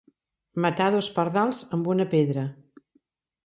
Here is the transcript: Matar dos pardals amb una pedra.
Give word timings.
Matar 0.65 0.87
dos 0.95 1.11
pardals 1.19 1.61
amb 1.79 1.93
una 1.95 2.09
pedra. 2.17 2.51